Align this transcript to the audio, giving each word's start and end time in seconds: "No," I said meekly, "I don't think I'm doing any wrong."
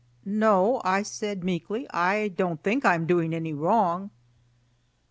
"No," 0.25 0.81
I 0.83 1.03
said 1.03 1.43
meekly, 1.43 1.85
"I 1.91 2.29
don't 2.29 2.63
think 2.63 2.83
I'm 2.83 3.05
doing 3.05 3.35
any 3.35 3.53
wrong." 3.53 4.09